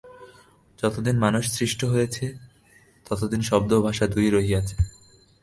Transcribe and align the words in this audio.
যতদিন 0.79 1.15
মানুষ 1.17 1.43
সৃষ্ট 1.51 1.79
হইয়াছে, 1.85 2.25
ততদিন 3.05 3.41
শব্দ 3.41 3.69
ও 3.73 3.81
ভাষা 3.81 4.05
দুইই 4.07 4.31
রহিয়াছে। 4.31 4.75